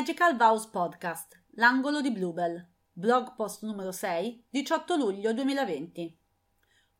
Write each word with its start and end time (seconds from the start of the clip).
Magical 0.00 0.36
Vows 0.36 0.66
Podcast, 0.66 1.42
l'angolo 1.56 2.00
di 2.00 2.10
Bluebell, 2.10 2.66
blog 2.92 3.34
post 3.34 3.64
numero 3.64 3.92
6, 3.92 4.46
18 4.48 4.96
luglio 4.96 5.32
2020. 5.32 6.18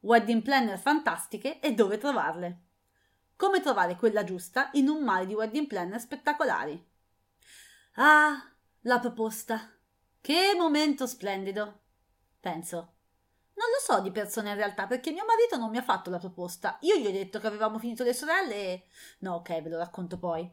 Wedding 0.01 0.43
planner 0.43 0.79
fantastiche 0.79 1.61
e 1.61 1.73
dove 1.73 1.99
trovarle. 1.99 2.65
Come 3.37 3.61
trovare 3.61 3.97
quella 3.97 4.25
giusta 4.25 4.71
in 4.73 4.89
un 4.89 5.03
mare 5.03 5.27
di 5.27 5.35
wedding 5.35 5.67
planner 5.67 6.01
spettacolari. 6.01 6.87
Ah, 7.95 8.53
la 8.81 8.99
proposta. 8.99 9.73
Che 10.21 10.55
momento 10.57 11.07
splendido. 11.07 11.81
Penso. 12.39 13.00
Non 13.61 13.69
lo 13.69 13.79
so 13.79 14.01
di 14.01 14.11
persona 14.11 14.49
in 14.49 14.57
realtà 14.57 14.87
perché 14.87 15.11
mio 15.11 15.27
marito 15.27 15.59
non 15.59 15.69
mi 15.69 15.77
ha 15.77 15.83
fatto 15.83 16.09
la 16.09 16.17
proposta. 16.17 16.79
Io 16.81 16.97
gli 16.97 17.07
ho 17.07 17.13
detto 17.13 17.39
che 17.39 17.47
avevamo 17.47 17.79
finito 17.79 18.03
le 18.05 18.15
sorelle 18.15 18.55
e... 18.55 18.85
No, 19.19 19.35
ok, 19.35 19.61
ve 19.61 19.69
lo 19.69 19.77
racconto 19.77 20.19
poi. 20.19 20.51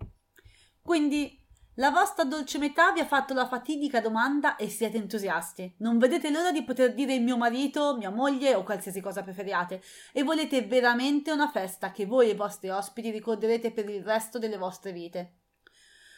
Quindi 0.81 1.41
la 1.75 1.89
vostra 1.89 2.25
dolce 2.25 2.57
metà 2.57 2.91
vi 2.91 2.99
ha 2.99 3.05
fatto 3.05 3.33
la 3.33 3.47
fatidica 3.47 4.01
domanda 4.01 4.57
e 4.57 4.67
siete 4.67 4.97
entusiasti. 4.97 5.75
Non 5.77 5.99
vedete 5.99 6.29
l'ora 6.29 6.51
di 6.51 6.65
poter 6.65 6.93
dire 6.93 7.17
mio 7.19 7.37
marito, 7.37 7.95
mia 7.95 8.09
moglie 8.09 8.55
o 8.55 8.63
qualsiasi 8.63 8.99
cosa 8.99 9.23
preferiate 9.23 9.81
e 10.11 10.23
volete 10.23 10.63
veramente 10.63 11.31
una 11.31 11.49
festa 11.49 11.91
che 11.91 12.05
voi 12.05 12.27
e 12.27 12.31
i 12.33 12.35
vostri 12.35 12.67
ospiti 12.67 13.09
ricorderete 13.09 13.71
per 13.71 13.87
il 13.87 14.03
resto 14.03 14.37
delle 14.37 14.57
vostre 14.57 14.91
vite. 14.91 15.31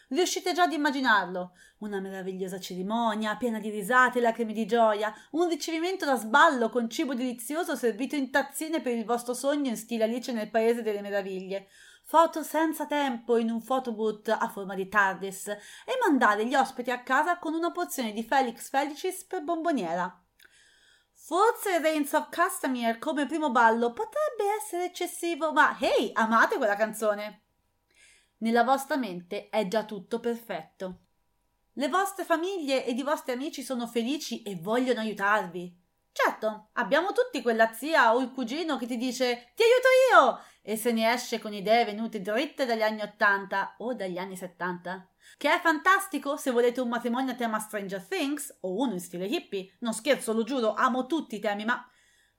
Riuscite 0.09 0.53
già 0.53 0.63
ad 0.63 0.71
immaginarlo? 0.71 1.51
Una 1.79 1.99
meravigliosa 1.99 2.59
cerimonia, 2.59 3.37
piena 3.37 3.59
di 3.59 3.69
risate 3.69 4.17
e 4.17 4.21
lacrime 4.21 4.53
di 4.53 4.65
gioia, 4.65 5.13
un 5.31 5.47
ricevimento 5.47 6.03
da 6.03 6.15
sballo 6.15 6.69
con 6.69 6.89
cibo 6.89 7.13
delizioso 7.13 7.75
servito 7.75 8.15
in 8.15 8.31
tazzine 8.31 8.81
per 8.81 8.95
il 8.95 9.05
vostro 9.05 9.35
sogno 9.35 9.69
in 9.69 9.77
stile 9.77 10.05
Alice 10.05 10.31
nel 10.31 10.49
Paese 10.49 10.81
delle 10.81 11.01
Meraviglie, 11.01 11.67
foto 12.05 12.41
senza 12.41 12.87
tempo 12.87 13.37
in 13.37 13.51
un 13.51 13.63
photobooth 13.63 14.29
a 14.29 14.49
forma 14.49 14.73
di 14.73 14.89
TARDIS 14.89 15.47
e 15.49 15.97
mandare 16.03 16.47
gli 16.47 16.55
ospiti 16.55 16.89
a 16.89 17.03
casa 17.03 17.37
con 17.37 17.53
una 17.53 17.71
porzione 17.71 18.11
di 18.11 18.23
Felix 18.23 18.67
Felicis 18.71 19.25
per 19.25 19.43
bomboniera. 19.43 20.23
Forse 21.13 21.77
Reigns 21.77 22.13
of 22.13 22.29
Castamere 22.29 22.97
come 22.97 23.27
primo 23.27 23.51
ballo 23.51 23.93
potrebbe 23.93 24.55
essere 24.59 24.85
eccessivo, 24.85 25.51
ma 25.51 25.77
hey, 25.79 26.09
amate 26.13 26.57
quella 26.57 26.75
canzone! 26.75 27.43
Nella 28.39 28.63
vostra 28.63 28.95
mente 28.95 29.49
è 29.49 29.67
già 29.67 29.83
tutto 29.83 30.19
perfetto. 30.19 30.99
Le 31.73 31.89
vostre 31.89 32.23
famiglie 32.23 32.85
ed 32.85 32.97
i 32.97 33.03
vostri 33.03 33.33
amici 33.33 33.63
sono 33.63 33.85
felici 33.85 34.43
e 34.43 34.55
vogliono 34.55 35.01
aiutarvi. 35.01 35.77
Certo, 36.11 36.69
abbiamo 36.73 37.11
tutti 37.11 37.41
quella 37.41 37.73
zia 37.73 38.13
o 38.15 38.19
il 38.19 38.31
cugino 38.31 38.77
che 38.77 38.85
ti 38.85 38.97
dice 38.97 39.51
ti 39.55 39.63
aiuto 39.63 39.87
io 40.11 40.43
e 40.61 40.77
se 40.77 40.91
ne 40.91 41.11
esce 41.11 41.39
con 41.39 41.53
idee 41.53 41.85
venute 41.85 42.21
dritte 42.21 42.65
dagli 42.65 42.81
anni 42.81 43.01
Ottanta 43.01 43.75
o 43.79 43.93
dagli 43.93 44.17
anni 44.17 44.35
Settanta. 44.35 45.07
Che 45.37 45.53
è 45.53 45.59
fantastico 45.59 46.37
se 46.37 46.51
volete 46.51 46.81
un 46.81 46.89
matrimonio 46.89 47.33
a 47.33 47.35
tema 47.35 47.59
Stranger 47.59 48.05
Things 48.05 48.57
o 48.61 48.75
uno 48.77 48.93
in 48.93 48.99
stile 48.99 49.25
hippie. 49.25 49.75
Non 49.79 49.93
scherzo, 49.93 50.33
lo 50.33 50.43
giuro, 50.43 50.73
amo 50.73 51.05
tutti 51.05 51.35
i 51.35 51.39
temi, 51.39 51.65
ma 51.65 51.85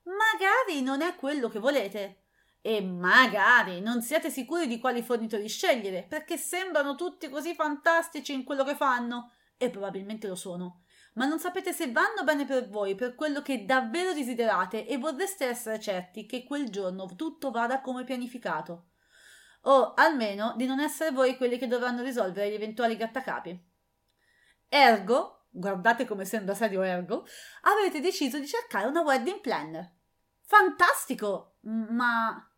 magari 0.03 0.81
non 0.81 1.01
è 1.01 1.15
quello 1.15 1.47
che 1.47 1.59
volete. 1.59 2.20
E 2.61 2.81
magari 2.81 3.81
non 3.81 4.01
siete 4.01 4.29
sicuri 4.29 4.67
di 4.67 4.79
quali 4.79 5.01
fornitori 5.01 5.47
scegliere, 5.47 6.03
perché 6.03 6.37
sembrano 6.37 6.95
tutti 6.95 7.29
così 7.29 7.55
fantastici 7.55 8.33
in 8.33 8.43
quello 8.43 8.63
che 8.63 8.75
fanno, 8.75 9.31
e 9.57 9.69
probabilmente 9.69 10.27
lo 10.27 10.35
sono 10.35 10.81
ma 11.13 11.25
non 11.25 11.39
sapete 11.39 11.73
se 11.73 11.91
vanno 11.91 12.23
bene 12.23 12.45
per 12.45 12.69
voi, 12.69 12.95
per 12.95 13.15
quello 13.15 13.41
che 13.41 13.65
davvero 13.65 14.13
desiderate 14.13 14.85
e 14.85 14.97
vorreste 14.97 15.45
essere 15.45 15.79
certi 15.79 16.25
che 16.25 16.43
quel 16.45 16.69
giorno 16.69 17.05
tutto 17.15 17.51
vada 17.51 17.81
come 17.81 18.03
pianificato. 18.03 18.85
O 19.63 19.93
almeno 19.93 20.53
di 20.55 20.65
non 20.65 20.79
essere 20.79 21.11
voi 21.11 21.35
quelli 21.35 21.57
che 21.57 21.67
dovranno 21.67 22.01
risolvere 22.01 22.49
gli 22.49 22.55
eventuali 22.55 22.95
grattacapi. 22.95 23.69
Ergo, 24.69 25.47
guardate 25.49 26.05
come 26.05 26.23
sembra 26.23 26.55
serio 26.55 26.81
ergo, 26.81 27.25
avete 27.63 27.99
deciso 27.99 28.39
di 28.39 28.47
cercare 28.47 28.87
una 28.87 29.01
wedding 29.01 29.41
planner. 29.41 29.91
Fantastico! 30.43 31.57
Ma 31.61 32.50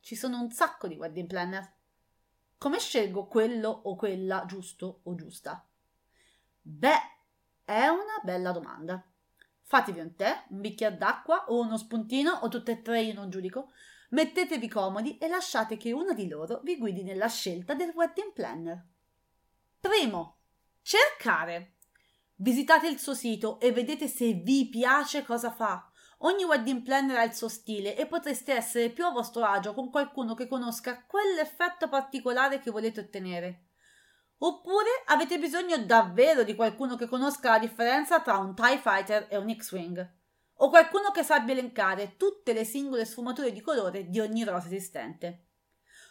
ci 0.00 0.16
sono 0.16 0.40
un 0.40 0.50
sacco 0.50 0.86
di 0.86 0.96
wedding 0.96 1.28
planner. 1.28 1.72
Come 2.58 2.78
scelgo 2.78 3.26
quello 3.26 3.68
o 3.68 3.94
quella 3.96 4.44
giusto 4.46 5.00
o 5.04 5.14
giusta? 5.14 5.64
Beh, 6.60 7.16
è 7.64 7.86
una 7.86 8.20
bella 8.22 8.52
domanda. 8.52 9.02
Fatevi 9.62 10.00
un 10.00 10.14
tè, 10.14 10.44
un 10.48 10.60
bicchiere 10.60 10.96
d'acqua 10.96 11.44
o 11.48 11.60
uno 11.60 11.76
spuntino 11.76 12.32
o 12.32 12.48
tutte 12.48 12.72
e 12.72 12.82
tre 12.82 13.02
io 13.02 13.14
non 13.14 13.30
giudico. 13.30 13.72
Mettetevi 14.10 14.68
comodi 14.68 15.18
e 15.18 15.28
lasciate 15.28 15.76
che 15.76 15.92
una 15.92 16.14
di 16.14 16.26
loro 16.26 16.60
vi 16.64 16.78
guidi 16.78 17.02
nella 17.02 17.28
scelta 17.28 17.74
del 17.74 17.92
wedding 17.94 18.32
planner. 18.32 18.82
Primo, 19.78 20.38
cercare. 20.80 21.74
Visitate 22.36 22.88
il 22.88 22.98
suo 22.98 23.14
sito 23.14 23.60
e 23.60 23.72
vedete 23.72 24.08
se 24.08 24.32
vi 24.32 24.68
piace 24.68 25.24
cosa 25.24 25.52
fa. 25.52 25.87
Ogni 26.22 26.42
wedding 26.42 26.82
planner 26.82 27.16
ha 27.16 27.22
il 27.22 27.32
suo 27.32 27.48
stile 27.48 27.96
e 27.96 28.06
potreste 28.06 28.52
essere 28.52 28.90
più 28.90 29.04
a 29.04 29.10
vostro 29.10 29.44
agio 29.44 29.72
con 29.72 29.88
qualcuno 29.88 30.34
che 30.34 30.48
conosca 30.48 31.04
quell'effetto 31.06 31.88
particolare 31.88 32.58
che 32.58 32.72
volete 32.72 33.00
ottenere. 33.00 33.66
Oppure 34.38 34.88
avete 35.06 35.38
bisogno 35.38 35.78
davvero 35.78 36.42
di 36.42 36.56
qualcuno 36.56 36.96
che 36.96 37.06
conosca 37.06 37.50
la 37.50 37.58
differenza 37.58 38.20
tra 38.20 38.38
un 38.38 38.54
TIE 38.54 38.78
Fighter 38.78 39.26
e 39.30 39.36
un 39.36 39.54
X-Wing, 39.54 40.16
o 40.54 40.68
qualcuno 40.70 41.12
che 41.12 41.22
sappia 41.22 41.52
elencare 41.52 42.16
tutte 42.16 42.52
le 42.52 42.64
singole 42.64 43.04
sfumature 43.04 43.52
di 43.52 43.60
colore 43.60 44.08
di 44.08 44.18
ogni 44.18 44.42
rosa 44.42 44.66
esistente. 44.66 45.46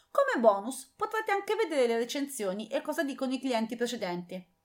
Come 0.09 0.39
bonus 0.39 0.93
potrete 0.95 1.31
anche 1.31 1.55
vedere 1.55 1.85
le 1.85 1.97
recensioni 1.97 2.67
e 2.67 2.81
cosa 2.81 3.03
dicono 3.03 3.33
i 3.33 3.39
clienti 3.39 3.75
precedenti. 3.75 4.55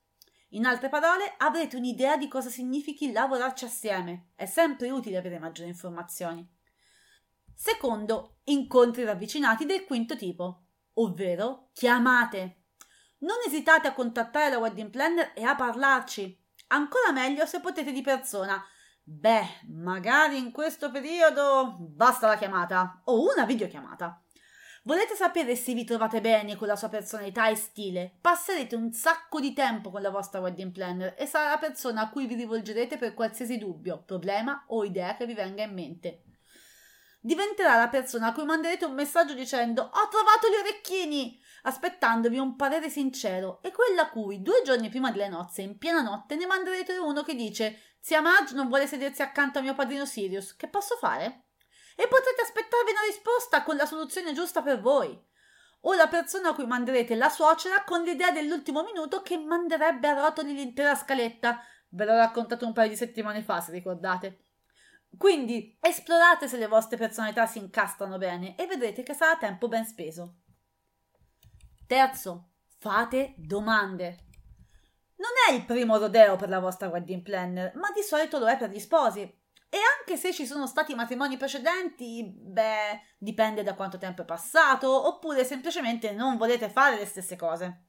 In 0.53 0.65
altre 0.65 0.87
parole, 0.87 1.33
avrete 1.37 1.77
un'idea 1.77 2.15
di 2.15 2.27
cosa 2.27 2.49
significhi 2.49 3.11
lavorarci 3.11 3.65
assieme. 3.65 4.29
È 4.35 4.45
sempre 4.45 4.91
utile 4.91 5.17
avere 5.17 5.39
maggiori 5.39 5.69
informazioni. 5.69 6.47
Secondo, 7.55 8.37
incontri 8.45 9.03
ravvicinati 9.03 9.65
del 9.65 9.83
quinto 9.85 10.15
tipo, 10.15 10.65
ovvero 10.93 11.69
chiamate. 11.73 12.65
Non 13.19 13.37
esitate 13.45 13.87
a 13.87 13.93
contattare 13.93 14.51
la 14.51 14.59
wedding 14.59 14.91
planner 14.91 15.31
e 15.33 15.41
a 15.43 15.55
parlarci. 15.55 16.39
Ancora 16.67 17.11
meglio 17.11 17.47
se 17.47 17.59
potete 17.59 17.91
di 17.91 18.01
persona. 18.01 18.63
Beh, 19.01 19.61
magari 19.69 20.37
in 20.37 20.51
questo 20.51 20.91
periodo 20.91 21.77
basta 21.79 22.27
la 22.27 22.37
chiamata 22.37 23.01
o 23.05 23.31
una 23.31 23.45
videochiamata. 23.45 24.23
Volete 24.85 25.15
sapere 25.15 25.55
se 25.55 25.73
vi 25.73 25.85
trovate 25.85 26.19
bene 26.19 26.57
con 26.57 26.67
la 26.67 26.75
sua 26.75 26.89
personalità 26.89 27.47
e 27.47 27.55
stile? 27.55 28.17
Passerete 28.19 28.75
un 28.75 28.91
sacco 28.91 29.39
di 29.39 29.53
tempo 29.53 29.89
con 29.89 30.01
la 30.01 30.09
vostra 30.09 30.41
wedding 30.41 30.73
planner 30.73 31.15
e 31.17 31.25
sarà 31.25 31.51
la 31.51 31.57
persona 31.57 32.01
a 32.01 32.09
cui 32.09 32.27
vi 32.27 32.35
rivolgerete 32.35 32.97
per 32.97 33.13
qualsiasi 33.13 33.57
dubbio, 33.57 34.03
problema 34.05 34.65
o 34.67 34.83
idea 34.83 35.15
che 35.15 35.25
vi 35.25 35.33
venga 35.33 35.63
in 35.63 35.73
mente. 35.73 36.23
Diventerà 37.21 37.77
la 37.77 37.87
persona 37.87 38.27
a 38.27 38.33
cui 38.33 38.43
manderete 38.43 38.83
un 38.83 38.93
messaggio 38.93 39.33
dicendo 39.33 39.83
Ho 39.83 40.07
trovato 40.09 40.49
gli 40.49 40.59
orecchini! 40.59 41.39
aspettandovi 41.61 42.37
un 42.37 42.57
parere 42.57 42.89
sincero 42.89 43.61
e 43.61 43.71
quella 43.71 44.01
a 44.01 44.09
cui 44.09 44.41
due 44.41 44.63
giorni 44.65 44.89
prima 44.89 45.11
delle 45.11 45.29
nozze, 45.29 45.61
in 45.61 45.77
piena 45.77 46.01
notte, 46.01 46.35
ne 46.35 46.45
manderete 46.45 46.97
uno 46.97 47.23
che 47.23 47.35
dice 47.35 47.95
Zia 48.01 48.19
Madge 48.19 48.53
non 48.53 48.67
vuole 48.67 48.85
sedersi 48.85 49.21
accanto 49.21 49.59
a 49.59 49.61
mio 49.61 49.75
padrino 49.75 50.05
Sirius, 50.05 50.57
che 50.57 50.67
posso 50.67 50.97
fare? 50.97 51.52
E 51.95 52.07
potrete 52.07 52.41
aspettarvi 52.41 52.91
una 52.91 53.05
risposta 53.07 53.63
con 53.63 53.75
la 53.75 53.85
soluzione 53.85 54.33
giusta 54.33 54.61
per 54.61 54.81
voi. 54.81 55.31
O 55.81 55.93
la 55.93 56.07
persona 56.07 56.49
a 56.49 56.53
cui 56.53 56.65
manderete 56.65 57.15
la 57.15 57.29
suocera 57.29 57.83
con 57.83 58.03
l'idea 58.03 58.31
dell'ultimo 58.31 58.83
minuto 58.83 59.21
che 59.21 59.37
manderebbe 59.37 60.07
a 60.07 60.13
rotoli 60.13 60.53
l'intera 60.53 60.95
scaletta. 60.95 61.61
Ve 61.89 62.05
l'ho 62.05 62.15
raccontato 62.15 62.65
un 62.65 62.73
paio 62.73 62.89
di 62.89 62.95
settimane 62.95 63.43
fa, 63.43 63.59
se 63.59 63.71
ricordate. 63.71 64.45
Quindi 65.17 65.77
esplorate 65.79 66.47
se 66.47 66.57
le 66.57 66.67
vostre 66.67 66.97
personalità 66.97 67.45
si 67.45 67.59
incastrano 67.59 68.17
bene 68.17 68.55
e 68.55 68.65
vedrete 68.65 69.03
che 69.03 69.13
sarà 69.13 69.37
tempo 69.37 69.67
ben 69.67 69.85
speso. 69.85 70.37
Terzo, 71.85 72.53
fate 72.79 73.35
domande. 73.37 74.17
Non 75.17 75.31
è 75.47 75.53
il 75.53 75.65
primo 75.65 75.97
rodeo 75.97 76.35
per 76.35 76.49
la 76.49 76.59
vostra 76.59 76.87
wedding 76.87 77.21
planner, 77.21 77.75
ma 77.75 77.91
di 77.91 78.01
solito 78.01 78.39
lo 78.39 78.47
è 78.47 78.57
per 78.57 78.69
gli 78.71 78.79
sposi. 78.79 79.41
E 79.73 79.77
anche 79.99 80.17
se 80.17 80.31
ci 80.31 80.45
sono 80.45 80.67
stati 80.67 80.93
matrimoni 80.93 81.35
precedenti, 81.35 82.31
beh, 82.31 83.15
dipende 83.17 83.63
da 83.63 83.73
quanto 83.73 83.97
tempo 83.97 84.21
è 84.21 84.25
passato, 84.25 85.07
oppure 85.07 85.43
semplicemente 85.43 86.11
non 86.11 86.37
volete 86.37 86.69
fare 86.69 86.97
le 86.97 87.07
stesse 87.07 87.35
cose. 87.35 87.85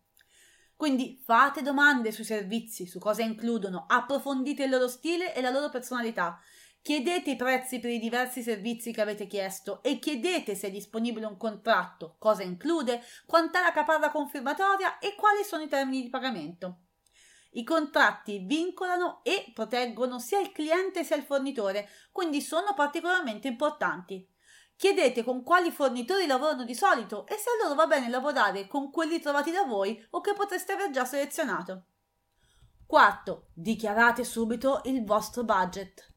Quindi 0.77 1.21
fate 1.23 1.61
domande 1.61 2.11
sui 2.11 2.25
servizi, 2.25 2.87
su 2.87 2.99
cosa 2.99 3.21
includono, 3.21 3.85
approfondite 3.87 4.65
il 4.65 4.71
loro 4.71 4.89
stile 4.89 5.35
e 5.35 5.43
la 5.43 5.51
loro 5.51 5.69
personalità 5.69 6.41
Chiedete 6.85 7.31
i 7.31 7.37
prezzi 7.37 7.81
per 7.81 7.93
i 7.93 7.99
diversi 7.99 8.43
servizi 8.43 8.93
che 8.93 9.01
avete 9.01 9.27
chiesto 9.27 9.83
e 9.83 9.99
chiedete 9.99 10.55
se 10.55 10.67
è 10.67 10.71
disponibile 10.71 11.25
un 11.25 11.39
contratto, 11.39 12.17
cosa 12.19 12.43
include, 12.43 13.03
quant'è 13.25 13.63
la 13.63 13.73
caparra 13.73 14.11
confermatoria 14.11 14.99
e 14.99 15.15
quali 15.15 15.43
sono 15.45 15.63
i 15.63 15.69
termini 15.69 16.03
di 16.03 16.11
pagamento. 16.11 16.84
I 17.57 17.63
contratti 17.63 18.41
vincolano 18.41 19.21
e 19.23 19.53
proteggono 19.55 20.19
sia 20.19 20.41
il 20.41 20.51
cliente 20.51 21.05
sia 21.05 21.17
il 21.17 21.23
fornitore, 21.23 21.89
quindi 22.11 22.41
sono 22.41 22.75
particolarmente 22.75 23.47
importanti. 23.47 24.29
Chiedete 24.77 25.23
con 25.23 25.45
quali 25.45 25.71
fornitori 25.71 26.27
lavorano 26.27 26.65
di 26.65 26.75
solito 26.75 27.27
e 27.27 27.37
se 27.37 27.51
a 27.51 27.63
loro 27.63 27.77
va 27.77 27.87
bene 27.87 28.09
lavorare 28.09 28.67
con 28.67 28.91
quelli 28.91 29.21
trovati 29.21 29.53
da 29.53 29.63
voi 29.63 30.05
o 30.11 30.21
che 30.21 30.33
potreste 30.33 30.73
aver 30.73 30.91
già 30.91 31.05
selezionato. 31.05 31.85
Quarto, 32.87 33.51
dichiarate 33.55 34.25
subito 34.25 34.81
il 34.85 35.05
vostro 35.05 35.45
budget. 35.45 36.13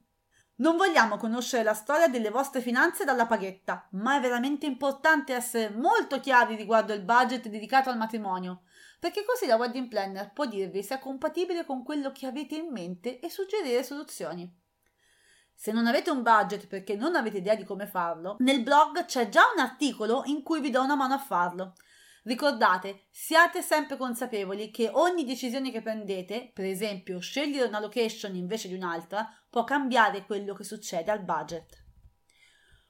Non 0.55 0.75
vogliamo 0.75 1.17
conoscere 1.17 1.61
la 1.61 1.75
storia 1.75 2.07
delle 2.07 2.31
vostre 2.31 2.61
finanze 2.61 3.05
dalla 3.05 3.27
paghetta, 3.27 3.87
ma 3.91 4.17
è 4.17 4.19
veramente 4.19 4.65
importante 4.65 5.35
essere 5.35 5.69
molto 5.69 6.19
chiari 6.19 6.55
riguardo 6.55 6.93
il 6.93 7.03
budget 7.03 7.47
dedicato 7.47 7.91
al 7.91 7.97
matrimonio, 7.97 8.63
perché 8.99 9.23
così 9.23 9.45
la 9.45 9.55
wedding 9.55 9.87
planner 9.87 10.31
può 10.33 10.45
dirvi 10.45 10.83
se 10.83 10.95
è 10.95 10.99
compatibile 10.99 11.65
con 11.65 11.83
quello 11.83 12.11
che 12.11 12.25
avete 12.25 12.55
in 12.55 12.71
mente 12.71 13.19
e 13.19 13.29
suggerire 13.29 13.83
soluzioni. 13.83 14.51
Se 15.53 15.71
non 15.71 15.87
avete 15.87 16.11
un 16.11 16.21
budget 16.21 16.67
perché 16.67 16.95
non 16.95 17.15
avete 17.15 17.37
idea 17.37 17.55
di 17.55 17.63
come 17.63 17.87
farlo, 17.87 18.35
nel 18.39 18.61
blog 18.61 19.05
c'è 19.05 19.29
già 19.29 19.41
un 19.55 19.59
articolo 19.59 20.23
in 20.25 20.43
cui 20.43 20.61
vi 20.61 20.69
do 20.69 20.83
una 20.83 20.95
mano 20.95 21.15
a 21.15 21.19
farlo. 21.19 21.73
Ricordate, 22.23 23.07
siate 23.09 23.61
sempre 23.61 23.97
consapevoli 23.97 24.69
che 24.69 24.89
ogni 24.91 25.23
decisione 25.23 25.71
che 25.71 25.81
prendete, 25.81 26.51
per 26.53 26.65
esempio 26.65 27.19
scegliere 27.19 27.67
una 27.67 27.79
location 27.79 28.35
invece 28.35 28.67
di 28.67 28.73
un'altra, 28.73 29.27
può 29.49 29.63
cambiare 29.63 30.25
quello 30.25 30.53
che 30.53 30.63
succede 30.63 31.09
al 31.09 31.23
budget. 31.23 31.85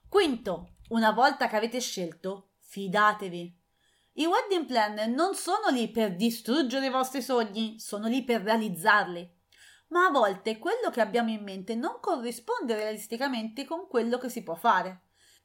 Quinto, 0.08 0.76
una 0.88 1.12
volta 1.12 1.48
che 1.48 1.56
avete 1.56 1.80
scelto, 1.80 2.54
fidatevi. 2.58 3.57
I 4.18 4.26
wedding 4.26 4.66
planner 4.66 5.08
non 5.08 5.34
sono 5.34 5.68
lì 5.70 5.90
per 5.90 6.14
distruggere 6.14 6.86
i 6.86 6.90
vostri 6.90 7.22
sogni, 7.22 7.78
sono 7.78 8.06
lì 8.08 8.24
per 8.24 8.42
realizzarli 8.42 9.36
ma 9.88 10.06
a 10.06 10.10
volte 10.10 10.58
quello 10.58 10.90
che 10.90 11.00
abbiamo 11.00 11.30
in 11.30 11.42
mente 11.42 11.74
non 11.74 11.98
corrisponde 12.00 12.74
realisticamente 12.74 13.64
con 13.64 13.86
quello 13.88 14.18
che 14.18 14.28
si 14.28 14.42
può 14.42 14.54
fare. 14.54 15.02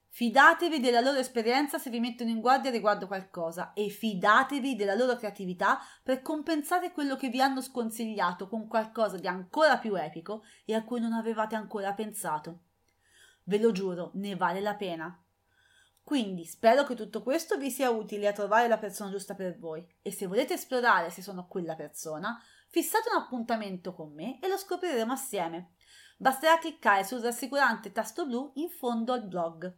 Fidatevi 0.10 0.80
della 0.80 1.00
loro 1.00 1.18
esperienza 1.18 1.80
se 1.80 1.90
vi 1.90 2.00
mettono 2.00 2.30
in 2.30 2.40
guardia 2.40 2.70
riguardo 2.70 3.08
qualcosa 3.08 3.74
e 3.74 3.90
fidatevi 3.90 4.76
della 4.76 4.94
loro 4.94 5.16
creatività 5.16 5.80
per 6.04 6.22
compensare 6.22 6.92
quello 6.92 7.16
che 7.16 7.30
vi 7.30 7.42
hanno 7.42 7.62
sconsigliato 7.62 8.48
con 8.48 8.68
qualcosa 8.68 9.18
di 9.18 9.28
ancora 9.28 9.78
più 9.78 9.96
epico 9.96 10.44
e 10.66 10.76
a 10.76 10.84
cui 10.84 11.00
non 11.00 11.14
avevate 11.14 11.56
ancora 11.56 11.94
pensato. 11.94 12.60
Ve 13.46 13.58
lo 13.58 13.72
giuro, 13.72 14.12
ne 14.16 14.36
vale 14.36 14.60
la 14.60 14.76
pena. 14.76 15.23
Quindi 16.04 16.46
spero 16.46 16.84
che 16.84 16.96
tutto 16.96 17.24
questo 17.24 17.58
vi 17.58 17.72
sia 17.72 17.90
utile 17.90 18.28
a 18.28 18.34
trovare 18.34 18.68
la 18.68 18.78
persona 18.78 19.10
giusta 19.10 19.36
per 19.36 19.58
voi 19.58 19.88
e 20.02 20.12
se 20.12 20.28
volete 20.28 20.56
esplorare 20.56 21.10
se 21.10 21.22
sono 21.22 21.48
quella 21.48 21.76
persona, 21.76 22.38
Fissate 22.74 23.10
un 23.14 23.22
appuntamento 23.22 23.94
con 23.94 24.12
me 24.16 24.40
e 24.40 24.48
lo 24.48 24.58
scopriremo 24.58 25.12
assieme. 25.12 25.74
Basterà 26.18 26.58
cliccare 26.58 27.04
sul 27.04 27.20
rassicurante 27.20 27.92
tasto 27.92 28.26
blu 28.26 28.52
in 28.56 28.68
fondo 28.68 29.14
al 29.14 29.28
blog. 29.28 29.72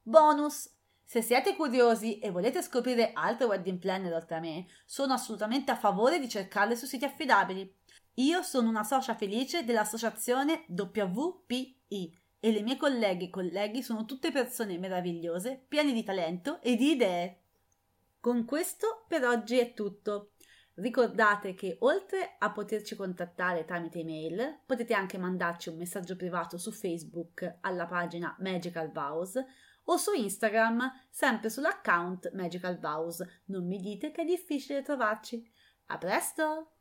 Bonus! 0.00 0.74
Se 1.04 1.20
siete 1.20 1.54
curiosi 1.54 2.18
e 2.18 2.30
volete 2.30 2.62
scoprire 2.62 3.12
altre 3.12 3.44
wedding 3.44 3.78
planner 3.78 4.14
oltre 4.14 4.36
a 4.36 4.40
me, 4.40 4.66
sono 4.86 5.12
assolutamente 5.12 5.70
a 5.70 5.76
favore 5.76 6.18
di 6.18 6.30
cercarle 6.30 6.76
su 6.76 6.86
siti 6.86 7.04
affidabili. 7.04 7.70
Io 8.14 8.42
sono 8.42 8.70
una 8.70 8.84
socia 8.84 9.14
felice 9.14 9.66
dell'associazione 9.66 10.64
WPI 10.68 12.18
e 12.40 12.52
le 12.52 12.62
mie 12.62 12.76
colleghe 12.76 13.26
e 13.26 13.30
colleghi 13.30 13.82
sono 13.82 14.04
tutte 14.04 14.30
persone 14.30 14.78
meravigliose, 14.78 15.64
piene 15.66 15.92
di 15.92 16.04
talento 16.04 16.60
e 16.60 16.76
di 16.76 16.92
idee. 16.92 17.40
Con 18.20 18.44
questo 18.44 19.04
per 19.08 19.24
oggi 19.24 19.58
è 19.58 19.74
tutto. 19.74 20.32
Ricordate 20.74 21.54
che 21.54 21.76
oltre 21.80 22.36
a 22.38 22.52
poterci 22.52 22.94
contattare 22.94 23.64
tramite 23.64 23.98
email, 23.98 24.60
potete 24.64 24.94
anche 24.94 25.18
mandarci 25.18 25.70
un 25.70 25.76
messaggio 25.76 26.14
privato 26.14 26.56
su 26.56 26.70
Facebook 26.70 27.58
alla 27.62 27.86
pagina 27.86 28.36
Magical 28.38 28.92
Vows 28.92 29.42
o 29.84 29.96
su 29.96 30.12
Instagram 30.12 31.06
sempre 31.10 31.50
sull'account 31.50 32.30
Magical 32.32 32.78
Vows. 32.78 33.24
Non 33.46 33.66
mi 33.66 33.78
dite 33.80 34.12
che 34.12 34.22
è 34.22 34.24
difficile 34.24 34.82
trovarci. 34.82 35.44
A 35.86 35.98
presto! 35.98 36.72